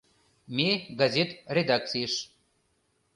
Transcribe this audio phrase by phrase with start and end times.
[0.57, 0.69] Ме
[0.99, 2.13] газет редакцийыш